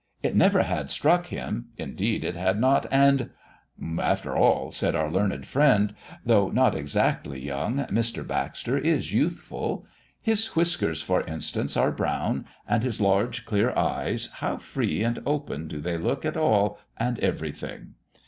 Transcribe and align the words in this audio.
"It 0.23 0.35
never 0.35 0.63
had 0.63 0.89
struck 0.89 1.27
him 1.27 1.67
indeed 1.77 2.23
it 2.25 2.35
had 2.35 2.59
not 2.59 2.87
and, 2.91 3.29
"After 3.99 4.35
all," 4.35 4.71
said 4.71 4.95
our 4.95 5.11
learned 5.11 5.45
friend; 5.45 5.93
"though 6.25 6.49
not 6.49 6.73
exactly 6.73 7.39
young, 7.39 7.85
Mr. 7.85 8.25
Baxter 8.25 8.75
is 8.79 9.13
youthful. 9.13 9.85
His 10.19 10.55
whiskers, 10.55 11.03
for 11.03 11.21
instance, 11.27 11.77
are 11.77 11.91
brown; 11.91 12.45
and 12.67 12.81
his 12.81 12.99
large, 12.99 13.45
clear 13.45 13.77
eyes, 13.77 14.31
how 14.37 14.57
free 14.57 15.03
and 15.03 15.19
open 15.23 15.67
do 15.67 15.79
they 15.79 15.99
look 15.99 16.25
at 16.25 16.35
all 16.35 16.79
and 16.97 17.19
everything! 17.19 17.93